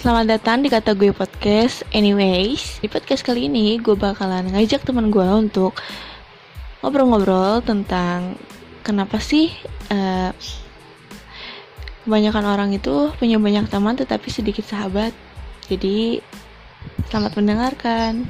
[0.00, 1.84] Selamat datang di Kata Gue Podcast.
[1.92, 5.76] Anyways, di podcast kali ini gue bakalan ngajak teman gue untuk
[6.80, 8.32] Ngobrol-ngobrol tentang
[8.80, 9.52] Kenapa sih
[9.92, 10.32] uh,
[12.08, 15.12] Kebanyakan orang itu punya banyak teman tetapi sedikit sahabat.
[15.68, 16.24] Jadi,
[17.12, 18.24] selamat mendengarkan.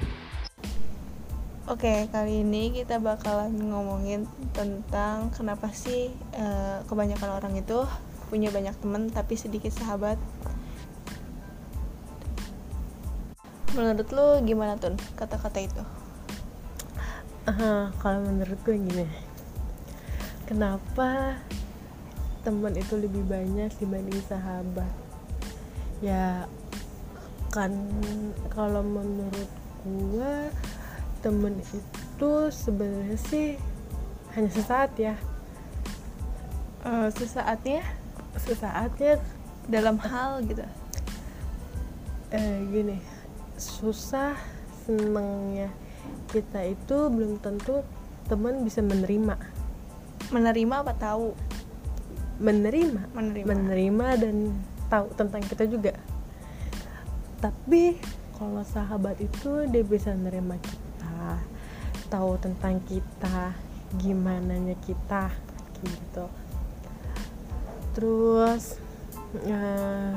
[1.70, 7.86] Oke, kali ini kita bakalan ngomongin tentang kenapa sih uh, kebanyakan orang itu
[8.26, 10.18] punya banyak teman tapi sedikit sahabat
[13.74, 15.82] menurut lu gimana tuh kata-kata itu.
[17.46, 19.06] Uh, kalau menurut gue gini.
[20.46, 21.38] Kenapa
[22.42, 24.90] teman itu lebih banyak dibanding sahabat?
[26.02, 26.50] Ya
[27.54, 27.70] kan
[28.50, 29.50] kalau menurut
[29.86, 30.34] gue
[31.22, 33.54] temen itu sebenarnya sih
[34.34, 35.14] hanya sesaat ya.
[36.82, 37.86] Uh, sesaatnya?
[38.34, 39.22] Sesaatnya
[39.70, 40.66] dalam hal gitu.
[42.34, 43.19] Eh gini
[43.60, 44.40] susah
[44.88, 45.68] senengnya
[46.32, 47.84] kita itu belum tentu
[48.24, 49.36] teman bisa menerima.
[50.32, 51.36] Menerima apa tahu?
[52.40, 53.12] Menerima.
[53.12, 53.46] Menerima.
[53.52, 54.36] Menerima dan
[54.88, 55.92] tahu tentang kita juga.
[57.44, 58.00] Tapi
[58.40, 61.38] kalau sahabat itu dia bisa menerima kita
[62.08, 63.52] tahu tentang kita
[64.00, 65.28] gimana nya kita
[65.84, 66.26] gitu.
[67.92, 68.78] Terus
[69.44, 70.14] uh,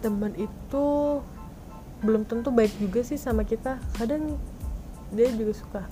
[0.00, 1.20] teman itu
[2.06, 3.82] belum tentu baik juga sih sama kita.
[3.98, 4.38] Kadang
[5.10, 5.82] dia juga suka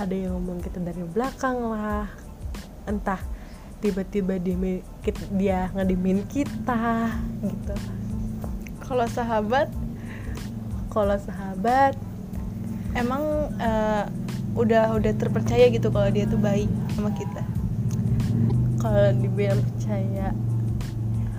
[0.00, 2.08] ada yang ngomong kita dari belakang lah.
[2.88, 3.20] Entah
[3.84, 4.80] tiba-tiba dia
[5.36, 7.12] dia ngedimin kita
[7.44, 7.76] gitu.
[8.80, 9.68] Kalau sahabat?
[10.88, 11.92] Kalau sahabat
[12.96, 14.08] emang uh,
[14.56, 17.44] udah udah terpercaya gitu kalau dia tuh baik sama kita?
[18.84, 20.36] kalau dibilang percaya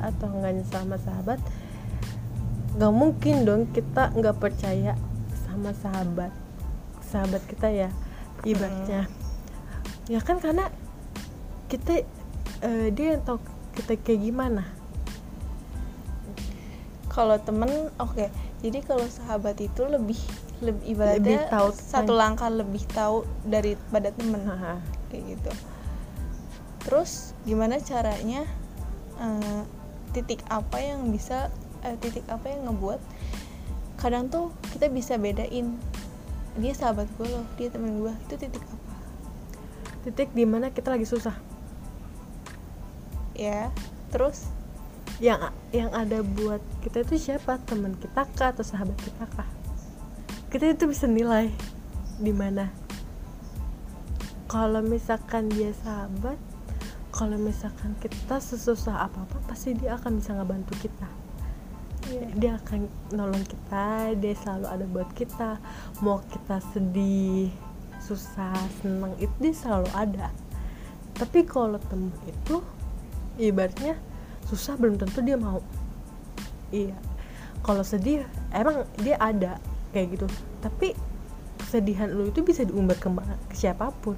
[0.02, 1.38] atau enggaknya sama sahabat
[2.76, 5.00] nggak mungkin dong kita nggak percaya
[5.48, 6.32] sama sahabat
[7.08, 7.90] sahabat kita ya
[8.44, 9.08] ibaratnya.
[9.08, 10.12] Hmm.
[10.12, 10.68] ya kan karena
[11.72, 12.04] kita
[12.60, 13.40] uh, dia yang tahu
[13.80, 14.64] kita kayak gimana.
[17.08, 18.12] Kalau temen oke.
[18.12, 18.28] Okay.
[18.60, 20.20] jadi kalau sahabat itu lebih
[20.60, 24.44] lebih ibaratnya lebih tahu satu langkah lebih tahu daripada temen.
[25.08, 25.52] Kayak gitu.
[26.84, 28.44] Terus gimana caranya
[29.24, 29.64] uh,
[30.12, 31.48] titik apa yang bisa
[31.86, 32.98] uh, titik apa yang ngebuat
[33.96, 35.78] kadang tuh kita bisa bedain
[36.56, 38.96] dia sahabat gue loh dia temen gue itu titik apa?
[40.08, 41.36] Titik di mana kita lagi susah.
[43.36, 43.74] Ya
[44.14, 44.48] terus?
[45.20, 47.60] Yang yang ada buat kita itu siapa?
[47.68, 49.50] Teman kita kah atau sahabat kita kah?
[50.48, 51.52] Kita itu bisa nilai
[52.16, 52.72] di mana.
[54.48, 56.40] Kalau misalkan dia sahabat
[57.12, 61.08] kalau misalkan kita sesusah apa apa pasti dia akan bisa ngebantu kita
[62.10, 62.30] yeah.
[62.38, 65.50] dia akan nolong kita dia selalu ada buat kita.
[66.04, 67.50] Mau kita sedih
[68.02, 70.30] susah senang itu dia selalu ada.
[71.16, 72.62] Tapi kalau temen itu
[73.40, 73.98] ibaratnya
[74.46, 75.64] susah belum tentu dia mau.
[76.70, 76.96] Iya.
[77.66, 79.58] Kalau sedih emang dia ada
[79.90, 80.28] kayak gitu.
[80.62, 80.94] Tapi
[81.58, 83.10] kesedihan lu itu bisa diumbar ke,
[83.50, 84.14] ke siapa pun.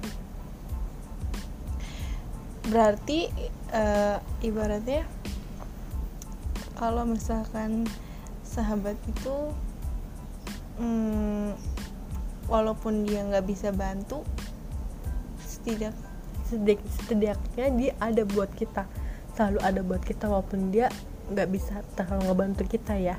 [2.68, 3.32] Berarti
[3.72, 5.08] uh, ibaratnya
[6.78, 7.84] kalau misalkan
[8.46, 9.36] sahabat itu
[10.78, 11.58] hmm,
[12.46, 14.22] walaupun dia nggak bisa bantu
[15.42, 15.92] setidak
[16.46, 18.86] setidak setidaknya dia ada buat kita.
[19.34, 20.88] Selalu ada buat kita walaupun dia
[21.28, 23.18] nggak bisa terlalu ngebantu kita ya.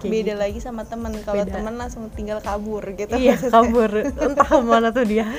[0.00, 0.40] Kayak beda gitu.
[0.40, 3.12] lagi sama teman kalau teman langsung tinggal kabur gitu.
[3.18, 3.90] Iya kabur.
[4.06, 5.28] Entah mana tuh dia.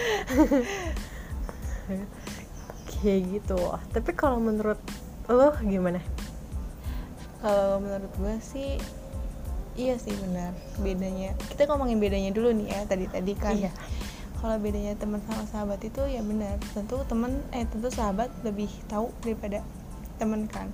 [3.02, 3.58] Kayak gitu.
[3.90, 4.78] Tapi kalau menurut
[5.32, 6.04] lo gimana
[7.42, 8.78] kalau menurut gue sih
[9.76, 11.34] iya sih benar bedanya.
[11.50, 13.58] Kita ngomongin bedanya dulu nih ya tadi tadi kan.
[13.58, 13.74] Iya.
[14.42, 16.58] kalau bedanya teman sama sahabat itu ya benar.
[16.74, 19.62] Tentu teman eh tentu sahabat lebih tahu daripada
[20.18, 20.70] teman kan.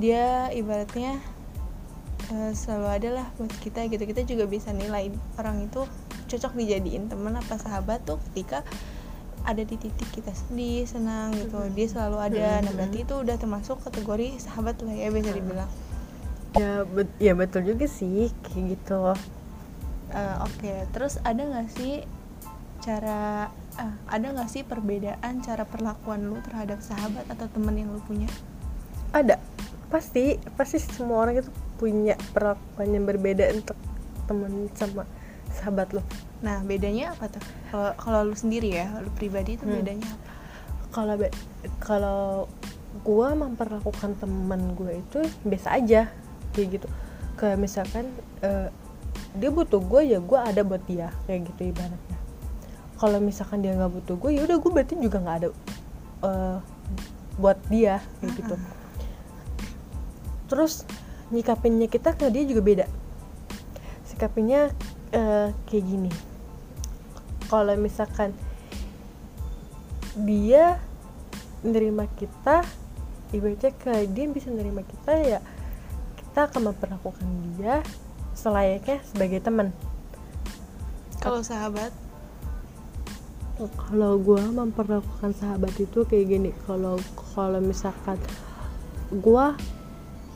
[0.00, 1.20] Dia ibaratnya
[2.32, 4.04] uh, selalu ada lah buat kita gitu.
[4.04, 5.84] Kita juga bisa nilai orang itu
[6.26, 8.64] cocok dijadiin teman apa sahabat tuh ketika
[9.46, 11.62] ada di titik kita sedih senang gitu.
[11.72, 12.48] Dia selalu ada.
[12.66, 15.70] Nah berarti itu udah termasuk kategori sahabat lah ya bisa dibilang.
[16.58, 19.14] Ya bet ya betul juga sih kayak gitu.
[19.14, 19.14] Uh,
[20.42, 20.58] oke.
[20.58, 20.82] Okay.
[20.90, 22.02] terus ada nggak sih
[22.82, 28.02] cara uh, ada nggak sih perbedaan cara perlakuan lu terhadap sahabat atau teman yang lu
[28.02, 28.26] punya?
[29.14, 29.38] Ada.
[29.86, 33.78] Pasti pasti semua orang itu punya perlakuan yang berbeda untuk
[34.26, 35.06] teman sama
[35.54, 36.02] sahabat lo
[36.44, 37.44] nah bedanya apa tuh?
[37.72, 39.74] Kalau kalau lu sendiri ya lu pribadi itu hmm.
[39.80, 40.28] bedanya apa?
[40.92, 41.28] Kalau be
[41.80, 42.24] kalau
[43.04, 46.08] gue memperlakukan teman gue itu biasa aja
[46.56, 46.88] kayak gitu.
[47.36, 48.08] Kayak misalkan
[48.44, 48.68] uh,
[49.36, 52.18] dia butuh gue ya gue ada buat dia kayak gitu ibaratnya.
[52.96, 55.48] Kalau misalkan dia nggak butuh gue ya udah gue berarti juga nggak ada
[56.24, 56.58] uh,
[57.36, 58.54] buat dia kayak gitu.
[60.48, 60.88] Terus
[61.28, 62.86] nyikapinnya kita ke dia juga beda.
[64.08, 64.72] Sikapinnya
[65.12, 66.12] uh, kayak gini.
[67.46, 68.34] Kalau misalkan
[70.16, 70.80] dia
[71.60, 72.64] nerima kita
[73.34, 75.40] ibaratnya ke dia bisa nerima kita ya
[76.16, 77.84] kita akan memperlakukan dia
[78.32, 79.72] selayaknya sebagai teman.
[81.20, 81.90] Kalau sahabat?
[83.56, 87.00] Kalau gue memperlakukan sahabat itu kayak gini kalau
[87.32, 88.20] kalau misalkan
[89.08, 89.46] gue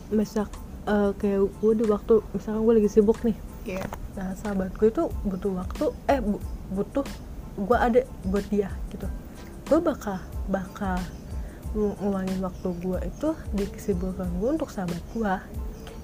[0.08, 0.48] misal
[0.88, 3.86] uh, kayak gue di waktu misalkan gue lagi sibuk nih yeah.
[4.16, 6.36] nah sahabat gue itu butuh waktu eh bu,
[6.72, 7.06] butuh
[7.60, 9.06] gue ada buat dia gitu
[9.70, 10.18] gue bakal
[10.50, 10.98] bakal
[11.74, 15.34] ngulangin waktu gue itu di kesibukan gue untuk sahabat gue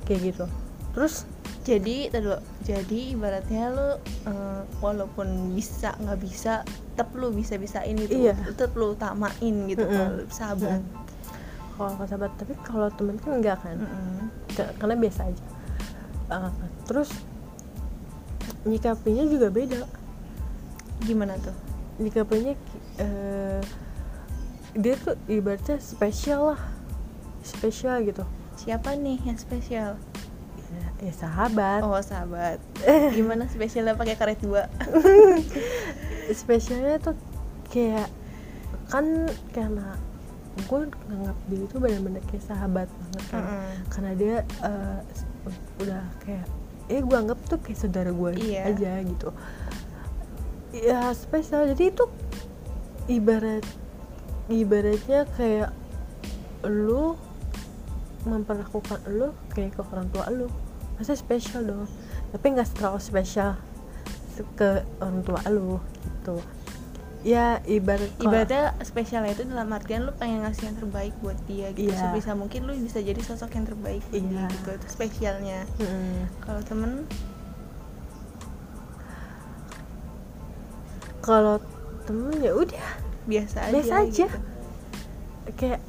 [0.06, 0.47] kayak gitu
[0.94, 1.26] terus
[1.67, 2.31] jadi tadi
[2.62, 3.99] jadi ibaratnya lo
[4.31, 6.62] uh, walaupun bisa nggak bisa
[6.94, 8.38] tetap lu bisa bisain gitu iya.
[8.38, 9.99] tetap lu utamain gitu mm -hmm.
[9.99, 11.75] kalau sahabat mm -hmm.
[11.75, 14.26] kalau sahabat tapi kalau temen kan enggak kan mm -hmm.
[14.79, 15.44] karena biasa aja
[16.31, 16.50] uh,
[16.87, 17.11] terus
[18.66, 19.86] nyikapinya juga beda.
[21.06, 21.54] Gimana tuh?
[22.02, 22.52] Nyikapinya
[23.00, 23.62] uh,
[24.76, 26.62] dia tuh ibaratnya spesial lah.
[27.46, 28.26] Spesial gitu.
[28.58, 29.96] Siapa nih yang spesial?
[31.00, 31.84] Ya sahabat.
[31.86, 32.58] Oh sahabat.
[33.16, 34.66] Gimana spesialnya pakai karet dua?
[36.42, 37.14] Spesialnya tuh
[37.70, 38.10] kayak
[38.90, 39.94] kan karena
[40.56, 43.42] gue nganggap dia itu benar-benar kayak sahabat banget kan.
[43.44, 43.74] Mm -hmm.
[43.92, 45.00] karena dia uh,
[45.84, 46.46] udah kayak
[46.87, 48.71] eh gue anggap tuh kayak saudara gue iya.
[48.71, 49.31] aja gitu.
[50.75, 51.71] Ya spesial.
[51.75, 52.05] Jadi itu
[53.11, 53.65] ibarat
[54.47, 55.71] ibaratnya kayak
[56.67, 57.19] lu
[58.27, 60.47] memperlakukan lu kayak ke orang tua lu.
[60.99, 61.91] Masa spesial dong?
[62.31, 63.59] Tapi nggak terlalu spesial
[64.59, 66.43] ke orang tua lu gitu
[67.26, 71.90] ya ibarat ibaratnya spesialnya itu dalam artian lu pengen ngasih yang terbaik buat dia gitu
[71.90, 71.99] yeah.
[72.06, 74.46] sebisa mungkin lu bisa jadi sosok yang terbaik buat yeah.
[74.46, 76.31] dia gitu itu spesialnya hmm.
[76.46, 76.90] kalau temen
[81.19, 81.58] kalau
[82.06, 82.87] temen ya udah
[83.26, 84.38] biasa aja biasa aja gitu.
[85.58, 85.81] kayak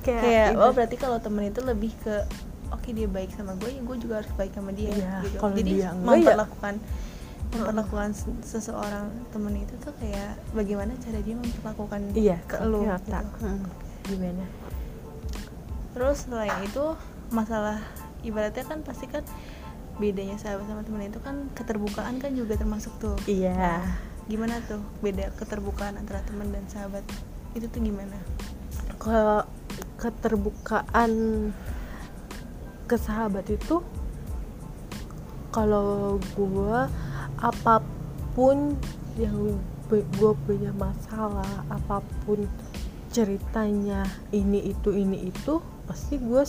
[0.00, 2.24] kayak, kayak oh berarti kalau temen itu lebih ke
[2.72, 5.36] oke okay, dia baik sama gue ya gue juga harus baik sama dia iya, gitu
[5.36, 7.11] kalau jadi dia ya memperlakukan ya.
[7.52, 13.12] Memperlakukan seseorang temen itu tuh kayak bagaimana cara dia memperlakukan iya, ke lo gitu.
[13.12, 13.62] hmm,
[14.08, 14.44] gimana?
[15.92, 16.96] Terus selain itu
[17.28, 17.84] masalah
[18.24, 19.20] ibaratnya kan pasti kan
[20.00, 23.16] bedanya sahabat sama temen itu kan keterbukaan kan juga termasuk tuh.
[23.28, 23.52] Iya.
[23.52, 23.84] Nah,
[24.24, 27.04] gimana tuh beda keterbukaan antara teman dan sahabat?
[27.52, 28.16] Itu tuh gimana?
[28.96, 29.44] Kalau
[30.00, 31.12] keterbukaan
[32.88, 33.84] ke sahabat itu
[35.52, 36.80] kalau gue
[37.42, 37.82] apa
[38.38, 38.78] pun
[39.18, 39.58] yang
[39.92, 42.48] gue punya masalah apa pun
[43.12, 46.40] ceritanya ini itu ini itu pasti gue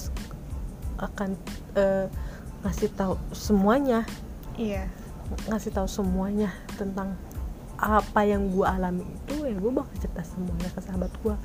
[1.01, 1.35] akan
[1.75, 2.07] uh,
[2.63, 4.07] ngasih tahu semuanya.
[4.55, 4.87] Iya.
[5.51, 7.19] Ngasih tahu semuanya tentang
[7.75, 11.35] apa yang gue alami itu ya gue bakal cerita semuanya ke sahabat gue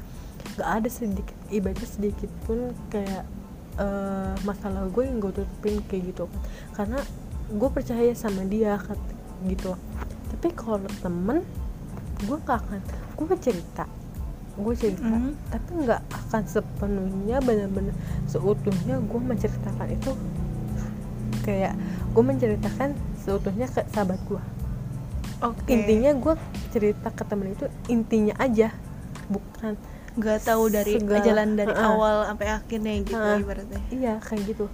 [0.54, 3.26] gak ada sedikit ibadah sedikit pun kayak
[3.74, 6.30] uh, masalah gue yang gue tutupin kayak gitu.
[6.78, 7.00] Kan karena
[7.48, 8.78] gue percaya sama dia
[9.46, 9.78] gitu.
[10.34, 11.44] Tapi kalau temen
[12.26, 12.82] gue gak akan
[13.14, 13.86] gue cerita
[14.58, 15.06] gue cerita.
[15.06, 15.34] Mm -hmm.
[15.54, 17.94] tapi nggak akan sepenuhnya benar-benar
[18.26, 20.10] seutuhnya gue menceritakan itu.
[21.46, 21.78] Kayak
[22.10, 24.42] gue menceritakan seutuhnya ke sahabat gue
[25.42, 25.74] okay.
[25.74, 26.34] intinya gue
[26.74, 28.74] cerita ke temen itu intinya aja
[29.30, 29.78] bukan
[30.18, 33.80] nggak tahu dari Segala, jalan dari uh, awal sampai akhirnya gitu uh, ibaratnya.
[33.94, 34.66] Iya kayak gitu.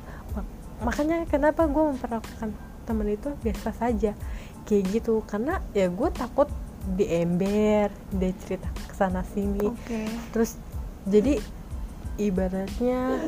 [0.80, 2.48] Makanya kenapa gue memperlakukan
[2.88, 4.16] temen itu biasa saja
[4.68, 5.22] kayak gitu.
[5.24, 6.48] Karena ya gue takut
[6.84, 9.72] di ember dia cerita ke sana sini.
[9.84, 10.04] Okay.
[10.36, 10.60] terus
[11.08, 11.40] jadi
[12.20, 13.20] ibaratnya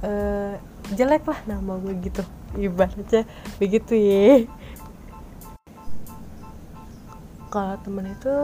[0.00, 0.54] uh,
[0.96, 2.24] jelek lah nama gue gitu.
[2.56, 3.28] Ibaratnya
[3.60, 4.48] begitu ya.
[7.50, 8.36] Kalau temen itu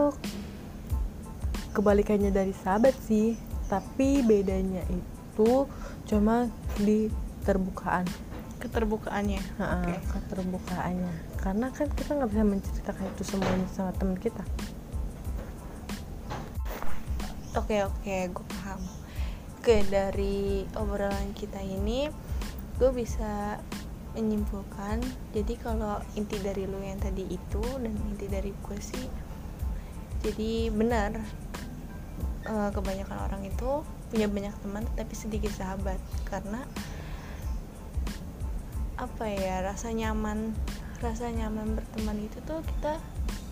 [1.73, 3.37] kebalikannya dari sahabat sih.
[3.67, 5.67] Tapi bedanya itu
[6.07, 6.47] cuma
[6.79, 7.11] di
[7.43, 8.07] terbukaan
[8.67, 9.41] keterbukaannya.
[9.57, 9.97] Uh, okay.
[10.11, 11.13] keterbukaannya.
[11.39, 14.43] Karena kan kita nggak bisa menceritakan itu semuanya sama teman kita.
[17.57, 18.81] Oke okay, oke okay, gue paham.
[19.57, 22.11] Oke dari obrolan kita ini
[22.77, 23.57] gue bisa
[24.13, 25.01] menyimpulkan
[25.33, 29.05] jadi kalau inti dari lu yang tadi itu dan inti dari gue sih
[30.25, 31.21] jadi benar
[32.47, 35.99] uh, kebanyakan orang itu punya banyak teman tapi sedikit sahabat.
[36.25, 36.63] Karena
[38.97, 40.57] apa ya rasa nyaman
[40.97, 42.97] rasa nyaman berteman itu tuh kita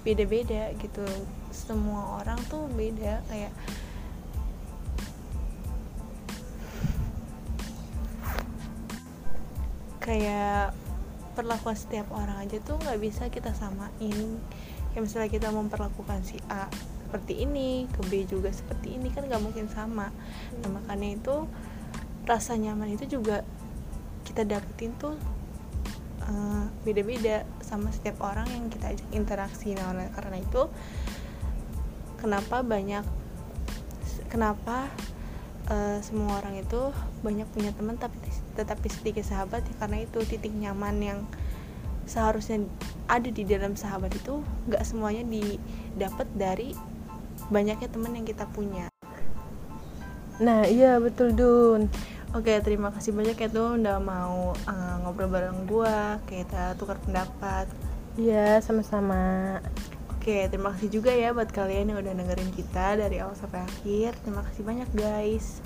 [0.02, 1.06] beda-beda gitu.
[1.54, 3.54] Semua orang tuh beda kayak
[10.02, 10.78] kayak
[11.34, 14.42] perlakuan setiap orang aja tuh nggak bisa kita samain.
[14.94, 16.70] Kayak misalnya kita memperlakukan si A
[17.06, 20.10] seperti ini ke B juga seperti ini kan nggak mungkin sama.
[20.62, 21.36] Nah makanya itu
[22.26, 23.46] rasa nyaman itu juga
[24.26, 25.14] kita dapetin tuh
[26.30, 29.74] uh, beda-beda sama setiap orang yang kita ajak interaksi.
[29.78, 30.70] Nah karena itu
[32.22, 33.06] kenapa banyak
[34.30, 34.90] kenapa
[35.70, 36.92] uh, semua orang itu
[37.22, 38.18] banyak punya teman tapi
[38.58, 39.66] tetapi sedikit sahabat?
[39.66, 41.20] Ya karena itu titik nyaman yang
[42.06, 42.62] seharusnya
[43.10, 46.74] ada di dalam sahabat itu nggak semuanya didapat dari
[47.50, 48.90] banyaknya teman yang kita punya.
[50.42, 51.88] Nah iya betul Dun
[52.34, 57.70] Oke, terima kasih banyak ya tuh udah mau uh, ngobrol bareng gua, kita tukar pendapat.
[58.16, 59.60] Iya, sama-sama.
[60.16, 64.18] Oke, terima kasih juga ya buat kalian yang udah dengerin kita dari awal sampai akhir.
[64.26, 65.62] Terima kasih banyak guys.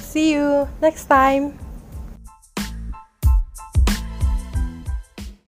[0.00, 1.71] See you next time.